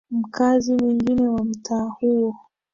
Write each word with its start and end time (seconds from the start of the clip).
Mkazi 0.11 0.73
mwengine 0.73 1.27
wa 1.27 1.45
mtaa 1.45 1.83
huo 1.99 2.35